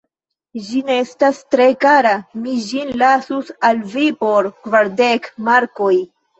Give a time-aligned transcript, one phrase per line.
[0.69, 2.15] Ĝi ne estas tre kara,
[2.47, 5.95] mi ĝin lasus al vi por kvardek markoj.